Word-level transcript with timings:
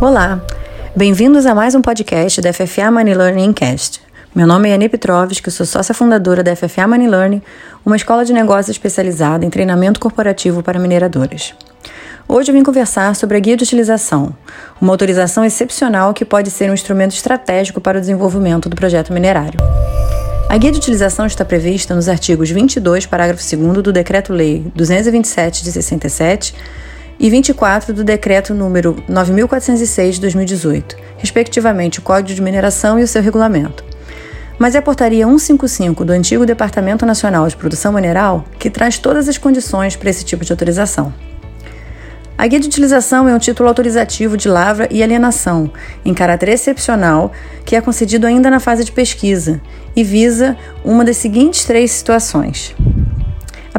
Olá, 0.00 0.40
bem-vindos 0.96 1.44
a 1.44 1.54
mais 1.54 1.74
um 1.74 1.82
podcast 1.82 2.40
da 2.40 2.54
FFA 2.54 2.90
Money 2.90 3.12
Learning 3.12 3.52
Cast. 3.52 4.00
Meu 4.34 4.46
nome 4.46 4.70
é 4.70 4.74
Anne 4.74 4.88
Petrovski, 4.88 5.50
sou 5.50 5.66
sócia 5.66 5.94
fundadora 5.94 6.42
da 6.42 6.56
FFA 6.56 6.88
Money 6.88 7.06
Learning, 7.06 7.42
uma 7.84 7.96
escola 7.96 8.24
de 8.24 8.32
negócios 8.32 8.70
especializada 8.70 9.44
em 9.44 9.50
treinamento 9.50 10.00
corporativo 10.00 10.62
para 10.62 10.78
mineradoras. 10.78 11.52
Hoje 12.26 12.50
eu 12.50 12.54
vim 12.54 12.62
conversar 12.62 13.14
sobre 13.14 13.36
a 13.36 13.40
guia 13.40 13.58
de 13.58 13.64
utilização, 13.64 14.34
uma 14.80 14.90
autorização 14.90 15.44
excepcional 15.44 16.14
que 16.14 16.24
pode 16.24 16.50
ser 16.50 16.70
um 16.70 16.74
instrumento 16.74 17.12
estratégico 17.12 17.78
para 17.78 17.98
o 17.98 18.00
desenvolvimento 18.00 18.70
do 18.70 18.76
projeto 18.76 19.12
minerário. 19.12 19.60
A 20.48 20.56
guia 20.56 20.72
de 20.72 20.78
utilização 20.78 21.26
está 21.26 21.44
prevista 21.44 21.94
nos 21.94 22.08
artigos 22.08 22.50
22, 22.50 23.04
parágrafo 23.04 23.42
2 23.54 23.82
do 23.82 23.92
Decreto-Lei 23.92 24.64
227 24.74 25.62
de 25.62 25.70
67 25.70 26.54
e 27.20 27.28
24 27.28 27.92
do 27.92 28.02
Decreto 28.02 28.54
número 28.54 28.96
9406 29.06 30.14
de 30.14 30.20
2018, 30.22 30.96
respectivamente 31.18 31.98
o 31.98 32.02
Código 32.02 32.34
de 32.34 32.40
Mineração 32.40 32.98
e 32.98 33.02
o 33.02 33.06
seu 33.06 33.20
regulamento. 33.20 33.84
Mas 34.58 34.74
é 34.74 34.78
a 34.78 34.82
Portaria 34.82 35.26
155 35.26 36.02
do 36.02 36.12
antigo 36.12 36.46
Departamento 36.46 37.04
Nacional 37.04 37.46
de 37.46 37.56
Produção 37.56 37.92
Mineral 37.92 38.46
que 38.58 38.70
traz 38.70 38.98
todas 38.98 39.28
as 39.28 39.36
condições 39.36 39.96
para 39.96 40.08
esse 40.08 40.24
tipo 40.24 40.46
de 40.46 40.52
autorização. 40.52 41.12
A 42.38 42.46
guia 42.46 42.58
de 42.58 42.68
utilização 42.68 43.28
é 43.28 43.34
um 43.34 43.38
título 43.38 43.68
autorizativo 43.68 44.34
de 44.34 44.48
lavra 44.48 44.88
e 44.90 45.02
alienação, 45.02 45.70
em 46.02 46.14
caráter 46.14 46.48
excepcional, 46.48 47.32
que 47.66 47.76
é 47.76 47.82
concedido 47.82 48.26
ainda 48.26 48.50
na 48.50 48.58
fase 48.58 48.82
de 48.82 48.92
pesquisa 48.92 49.60
e 49.94 50.02
visa 50.02 50.56
uma 50.82 51.04
das 51.04 51.18
seguintes 51.18 51.66
três 51.66 51.90
situações: 51.92 52.74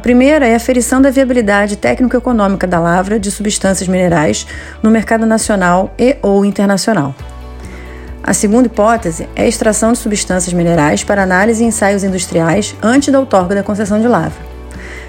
a 0.02 0.10
primeira 0.12 0.48
é 0.48 0.54
a 0.54 0.58
aferição 0.58 1.00
da 1.00 1.12
viabilidade 1.12 1.76
técnico-econômica 1.76 2.66
da 2.66 2.80
lavra 2.80 3.20
de 3.20 3.30
substâncias 3.30 3.88
minerais 3.88 4.48
no 4.82 4.90
mercado 4.90 5.28
nacional 5.28 5.94
e 5.96 6.18
ou 6.24 6.44
internacional. 6.44 7.14
A 8.24 8.34
segunda 8.34 8.66
hipótese 8.66 9.30
é 9.36 9.44
a 9.44 9.48
extração 9.48 9.94
de 9.94 10.00
substâncias 10.00 10.56
minerais 10.56 11.04
para 11.04 11.22
análise 11.22 11.64
e 11.64 11.68
ensaios 11.68 12.04
industriais 12.04 12.76
antes 12.82 13.14
da 13.14 13.20
outorga 13.20 13.54
da 13.54 13.62
concessão 13.62 14.02
de 14.02 14.08
lavra. 14.08 14.40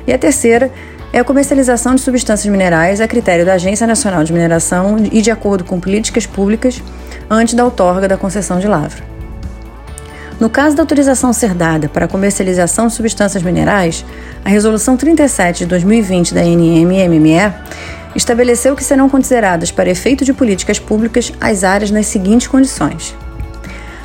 E 0.07 0.13
a 0.13 0.19
terceira 0.19 0.71
é 1.11 1.21
a 1.21 1.25
comercialização 1.25 1.95
de 1.95 2.03
substâncias 2.03 2.53
minerais 2.53 3.01
a 3.01 3.09
critério 3.09 3.47
da 3.47 3.55
Agência 3.55 3.87
Nacional 3.87 4.23
de 4.25 4.33
Mineração 4.35 4.99
e 5.11 5.23
de 5.23 5.31
acordo 5.31 5.65
com 5.65 5.81
políticas 5.81 6.27
públicas 6.27 6.83
antes 7.31 7.55
da 7.55 7.65
outorga 7.65 8.07
da 8.07 8.19
concessão 8.19 8.59
de 8.59 8.69
lavra. 8.69 9.12
No 10.43 10.51
caso 10.51 10.75
da 10.75 10.83
autorização 10.83 11.33
ser 11.33 11.55
dada 11.55 11.89
para 11.89 12.07
a 12.07 12.09
comercialização 12.09 12.89
de 12.89 12.95
substâncias 12.95 13.45
minerais, 13.45 14.05
a 14.45 14.49
Resolução 14.49 14.97
37 14.97 15.59
de 15.59 15.67
2020 15.67 16.35
da 16.35 16.43
NMME 16.43 17.55
estabeleceu 18.17 18.75
que 18.75 18.83
serão 18.83 19.09
consideradas 19.09 19.71
para 19.71 19.89
efeito 19.89 20.25
de 20.25 20.33
políticas 20.33 20.81
públicas 20.81 21.33
as 21.41 21.63
áreas 21.63 21.93
nas 21.93 22.07
seguintes 22.09 22.49
condições: 22.49 23.15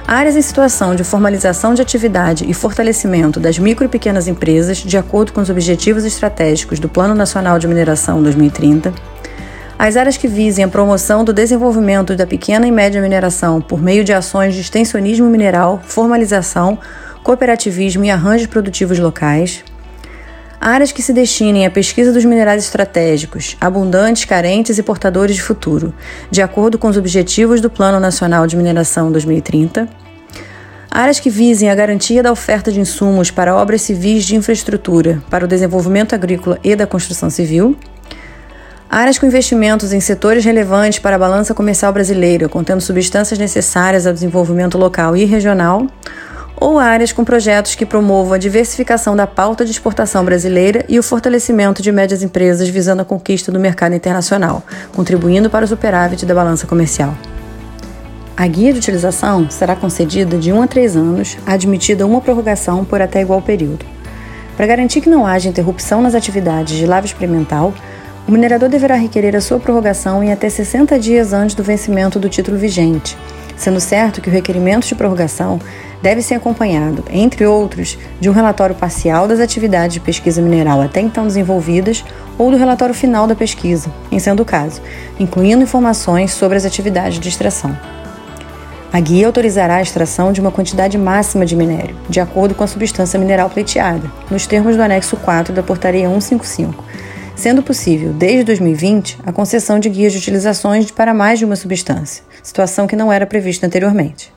áreas 0.07 0.35
em 0.35 0.41
situação 0.43 0.93
de 0.93 1.03
formalização 1.03 1.73
de 1.73 1.81
atividade 1.81 2.45
e 2.47 2.53
fortalecimento 2.53 3.39
das 3.39 3.57
micro 3.57 3.85
e 3.85 3.89
pequenas 3.89 4.27
empresas 4.27 4.77
de 4.77 4.95
acordo 4.95 5.33
com 5.33 5.41
os 5.41 5.49
objetivos 5.49 6.05
estratégicos 6.05 6.79
do 6.79 6.87
Plano 6.87 7.15
Nacional 7.15 7.57
de 7.57 7.67
Mineração 7.67 8.21
2030 8.21 8.93
as 9.79 9.95
áreas 9.95 10.17
que 10.17 10.27
visem 10.27 10.65
a 10.65 10.67
promoção 10.67 11.23
do 11.23 11.31
desenvolvimento 11.31 12.15
da 12.15 12.25
pequena 12.25 12.67
e 12.67 12.71
média 12.71 12.99
mineração 12.99 13.61
por 13.61 13.79
meio 13.79 14.03
de 14.03 14.11
ações 14.11 14.55
de 14.55 14.61
extensionismo 14.61 15.29
mineral, 15.29 15.79
formalização, 15.85 16.79
cooperativismo 17.23 18.03
e 18.03 18.09
arranjos 18.09 18.47
produtivos 18.47 18.97
locais. 18.97 19.63
Áreas 20.59 20.91
que 20.91 21.03
se 21.03 21.13
destinem 21.13 21.67
à 21.67 21.69
pesquisa 21.69 22.11
dos 22.11 22.25
minerais 22.25 22.63
estratégicos, 22.63 23.55
abundantes, 23.61 24.25
carentes 24.25 24.79
e 24.79 24.83
portadores 24.83 25.35
de 25.35 25.43
futuro, 25.43 25.93
de 26.31 26.41
acordo 26.41 26.79
com 26.79 26.87
os 26.87 26.97
objetivos 26.97 27.61
do 27.61 27.69
Plano 27.69 27.99
Nacional 27.99 28.47
de 28.47 28.57
Mineração 28.57 29.11
2030. 29.11 29.87
Áreas 30.89 31.19
que 31.19 31.29
visem 31.29 31.69
a 31.69 31.75
garantia 31.75 32.23
da 32.23 32.31
oferta 32.31 32.71
de 32.71 32.79
insumos 32.79 33.29
para 33.29 33.55
obras 33.55 33.83
civis 33.83 34.25
de 34.25 34.35
infraestrutura 34.35 35.21
para 35.29 35.45
o 35.45 35.47
desenvolvimento 35.47 36.15
agrícola 36.15 36.57
e 36.63 36.75
da 36.75 36.87
construção 36.87 37.29
civil 37.29 37.77
Áreas 38.89 39.19
com 39.19 39.25
investimentos 39.25 39.91
em 39.91 39.99
setores 39.99 40.45
relevantes 40.45 40.99
para 40.99 41.17
a 41.17 41.19
balança 41.19 41.53
comercial 41.53 41.91
brasileira, 41.91 42.47
contendo 42.47 42.79
substâncias 42.79 43.37
necessárias 43.37 44.07
ao 44.07 44.13
desenvolvimento 44.13 44.77
local 44.77 45.15
e 45.15 45.25
regional, 45.25 45.85
ou 46.55 46.79
áreas 46.79 47.11
com 47.11 47.25
projetos 47.25 47.75
que 47.75 47.85
promovam 47.85 48.33
a 48.33 48.37
diversificação 48.37 49.13
da 49.13 49.27
pauta 49.27 49.65
de 49.65 49.71
exportação 49.71 50.23
brasileira 50.23 50.85
e 50.87 50.97
o 50.97 51.03
fortalecimento 51.03 51.81
de 51.81 51.91
médias 51.91 52.23
empresas 52.23 52.69
visando 52.69 53.01
a 53.01 53.05
conquista 53.05 53.51
do 53.51 53.59
mercado 53.59 53.93
internacional, 53.93 54.63
contribuindo 54.95 55.49
para 55.49 55.65
o 55.65 55.67
superávit 55.67 56.25
da 56.25 56.33
balança 56.33 56.65
comercial. 56.65 57.13
A 58.37 58.47
guia 58.47 58.71
de 58.71 58.79
utilização 58.79 59.49
será 59.49 59.75
concedida 59.75 60.37
de 60.37 60.53
1 60.53 60.61
a 60.61 60.67
3 60.67 60.95
anos, 60.95 61.37
admitida 61.45 62.07
uma 62.07 62.21
prorrogação 62.21 62.85
por 62.85 63.01
até 63.01 63.19
igual 63.21 63.41
período. 63.41 63.85
Para 64.55 64.65
garantir 64.65 65.01
que 65.01 65.09
não 65.09 65.27
haja 65.27 65.49
interrupção 65.49 66.01
nas 66.01 66.15
atividades 66.15 66.77
de 66.77 66.85
lava 66.85 67.05
experimental, 67.05 67.73
o 68.27 68.31
minerador 68.31 68.67
deverá 68.67 68.95
requerer 68.95 69.35
a 69.35 69.41
sua 69.41 69.57
prorrogação 69.57 70.21
em 70.21 70.33
até 70.33 70.49
60 70.49 70.99
dias 70.99 71.31
antes 71.31 71.55
do 71.55 71.63
vencimento 71.63 72.19
do 72.19 72.27
título 72.27 72.57
vigente, 72.57 73.17
sendo 73.55 73.79
certo 73.79 74.19
que 74.19 74.29
o 74.29 74.31
requerimento 74.31 74.85
de 74.85 74.95
prorrogação 74.95 75.59
deve 76.01 76.21
ser 76.21 76.35
acompanhado, 76.35 77.05
entre 77.09 77.45
outros, 77.45 77.97
de 78.19 78.29
um 78.29 78.33
relatório 78.33 78.75
parcial 78.75 79.27
das 79.29 79.39
atividades 79.39 79.93
de 79.93 80.01
pesquisa 80.01 80.41
mineral 80.41 80.81
até 80.81 80.99
então 80.99 81.25
desenvolvidas 81.25 82.03
ou 82.37 82.51
do 82.51 82.57
relatório 82.57 82.93
final 82.93 83.27
da 83.27 83.33
pesquisa, 83.33 83.89
em 84.11 84.19
sendo 84.19 84.41
o 84.41 84.45
caso, 84.45 84.81
incluindo 85.17 85.63
informações 85.63 86.33
sobre 86.33 86.57
as 86.57 86.65
atividades 86.65 87.19
de 87.19 87.29
extração. 87.29 87.77
A 88.91 88.99
guia 88.99 89.27
autorizará 89.27 89.75
a 89.75 89.81
extração 89.81 90.33
de 90.33 90.41
uma 90.41 90.51
quantidade 90.51 90.97
máxima 90.97 91.45
de 91.45 91.55
minério, 91.55 91.95
de 92.09 92.19
acordo 92.19 92.55
com 92.55 92.63
a 92.63 92.67
substância 92.67 93.19
mineral 93.19 93.49
pleiteada, 93.49 94.11
nos 94.29 94.45
termos 94.45 94.75
do 94.75 94.81
anexo 94.81 95.15
4 95.17 95.53
da 95.53 95.63
Portaria 95.63 96.07
155 96.09 96.83
sendo 97.37 97.61
possível, 97.61 98.11
desde 98.11 98.43
2020, 98.45 99.19
a 99.23 99.31
concessão 99.31 99.79
de 99.79 99.89
guias 99.89 100.11
de 100.11 100.17
utilizações 100.17 100.89
para 100.89 101.13
mais 101.13 101.37
de 101.37 101.45
uma 101.45 101.55
substância, 101.55 102.23
situação 102.41 102.87
que 102.87 102.95
não 102.95 103.13
era 103.13 103.27
prevista 103.27 103.67
anteriormente. 103.67 104.33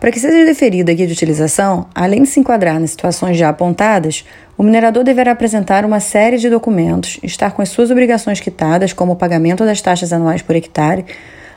Para 0.00 0.10
que 0.10 0.18
seja 0.18 0.46
deferida 0.46 0.90
a 0.90 0.94
guia 0.94 1.06
de 1.06 1.12
utilização, 1.12 1.86
além 1.94 2.22
de 2.22 2.28
se 2.30 2.40
enquadrar 2.40 2.80
nas 2.80 2.92
situações 2.92 3.36
já 3.36 3.50
apontadas, 3.50 4.24
o 4.56 4.62
minerador 4.62 5.04
deverá 5.04 5.32
apresentar 5.32 5.84
uma 5.84 6.00
série 6.00 6.38
de 6.38 6.48
documentos, 6.48 7.20
estar 7.22 7.50
com 7.50 7.60
as 7.60 7.68
suas 7.68 7.90
obrigações 7.90 8.40
quitadas, 8.40 8.94
como 8.94 9.12
o 9.12 9.16
pagamento 9.16 9.62
das 9.62 9.82
taxas 9.82 10.10
anuais 10.10 10.40
por 10.40 10.56
hectare, 10.56 11.04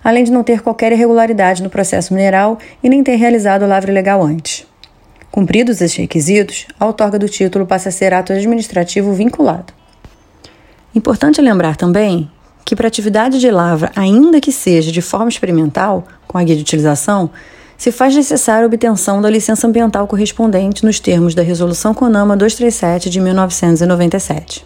além 0.04 0.26
de 0.26 0.32
não 0.32 0.44
ter 0.44 0.62
qualquer 0.62 0.92
irregularidade 0.92 1.64
no 1.64 1.70
processo 1.70 2.14
mineral 2.14 2.60
e 2.84 2.90
nem 2.90 3.02
ter 3.02 3.16
realizado 3.16 3.64
o 3.64 3.68
lavre 3.68 3.94
legal 3.94 4.22
antes. 4.22 4.68
Cumpridos 5.32 5.80
esses 5.80 5.98
requisitos, 5.98 6.68
a 6.78 6.86
outorga 6.86 7.18
do 7.18 7.30
título 7.30 7.66
passa 7.66 7.88
a 7.88 7.94
ser 7.94 8.14
ato 8.14 8.34
administrativo 8.34 9.14
vinculado. 9.14 9.83
Importante 10.96 11.42
lembrar 11.42 11.76
também 11.76 12.30
que 12.64 12.76
para 12.76 12.88
atividade 12.88 13.40
de 13.40 13.50
lavra, 13.50 13.92
ainda 13.96 14.40
que 14.40 14.52
seja 14.52 14.92
de 14.92 15.02
forma 15.02 15.30
experimental, 15.30 16.08
com 16.28 16.38
a 16.38 16.44
guia 16.44 16.56
de 16.56 16.62
utilização, 16.62 17.30
se 17.78 17.92
faz 17.92 18.16
necessária 18.16 18.64
a 18.64 18.68
obtenção 18.68 19.22
da 19.22 19.30
licença 19.30 19.68
ambiental 19.68 20.08
correspondente 20.08 20.86
nos 20.86 21.00
termos 21.00 21.36
da 21.36 21.42
Resolução 21.42 21.94
CONAMA 21.94 22.38
237 22.38 23.10
de 23.10 23.20
1997. 23.20 24.64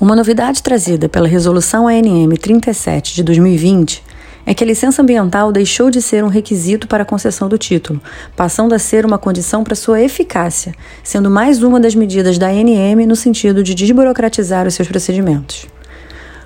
Uma 0.00 0.16
novidade 0.16 0.62
trazida 0.62 1.08
pela 1.08 1.28
Resolução 1.28 1.86
ANM 1.86 2.34
37 2.36 3.14
de 3.14 3.22
2020 3.22 4.02
é 4.46 4.54
que 4.54 4.62
a 4.62 4.66
licença 4.66 5.02
ambiental 5.02 5.52
deixou 5.52 5.90
de 5.90 6.02
ser 6.02 6.22
um 6.24 6.28
requisito 6.28 6.86
para 6.86 7.02
a 7.02 7.06
concessão 7.06 7.48
do 7.48 7.58
título, 7.58 8.00
passando 8.36 8.74
a 8.74 8.78
ser 8.78 9.06
uma 9.06 9.18
condição 9.18 9.64
para 9.64 9.74
sua 9.74 10.00
eficácia, 10.00 10.74
sendo 11.02 11.30
mais 11.30 11.62
uma 11.62 11.80
das 11.80 11.94
medidas 11.94 12.38
da 12.38 12.48
ANM 12.48 13.06
no 13.06 13.16
sentido 13.16 13.62
de 13.62 13.74
desburocratizar 13.74 14.66
os 14.66 14.74
seus 14.74 14.88
procedimentos. 14.88 15.66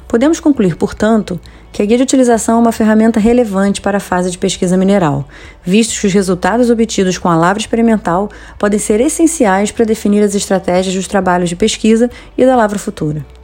Podemos 0.08 0.41
concluir, 0.41 0.75
portanto, 0.76 1.38
que 1.70 1.82
a 1.82 1.84
guia 1.84 1.99
de 1.99 2.02
utilização 2.02 2.56
é 2.56 2.61
uma 2.61 2.72
ferramenta 2.72 3.20
relevante 3.20 3.81
para 3.81 3.99
a 3.99 4.00
fase 4.00 4.31
de 4.31 4.38
pesquisa 4.38 4.75
mineral, 4.75 5.28
visto 5.62 6.00
que 6.00 6.06
os 6.06 6.12
resultados 6.12 6.70
obtidos 6.70 7.19
com 7.19 7.28
a 7.28 7.37
lavra 7.37 7.61
experimental 7.61 8.31
podem 8.58 8.78
ser 8.78 9.00
essenciais 9.02 9.70
para 9.70 9.84
definir 9.84 10.22
as 10.22 10.34
estratégias 10.34 10.94
dos 10.94 11.06
trabalhos 11.06 11.50
de 11.50 11.56
pesquisa 11.56 12.11
e 12.38 12.46
da 12.46 12.56
lavra 12.56 12.78
futura. 12.78 13.38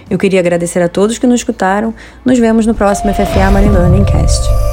Eu 0.07 0.19
queria 0.19 0.39
agradecer 0.39 0.83
a 0.83 0.89
todos 0.89 1.17
que 1.17 1.25
nos 1.25 1.39
escutaram. 1.39 1.95
Nos 2.23 2.37
vemos 2.37 2.67
no 2.67 2.75
próximo 2.75 3.11
FFA 3.11 3.49
Money 3.49 3.69
Learning 3.69 4.05
Cast. 4.05 4.70